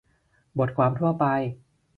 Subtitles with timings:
[0.59, 1.25] -"บทความทั่วไป"